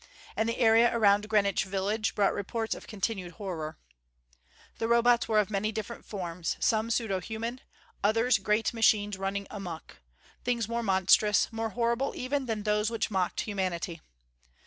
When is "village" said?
1.63-2.15